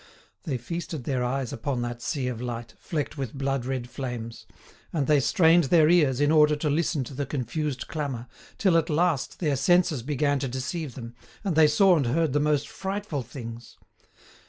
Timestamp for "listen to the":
6.71-7.27